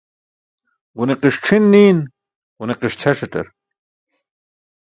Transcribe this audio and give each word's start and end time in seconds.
Ġuniqi̇ṣ 0.97 1.35
c̣ʰin 1.43 1.63
niin 1.73 1.97
ġuniqiṣ 2.57 2.93
ćʰaṣatar 3.01 3.47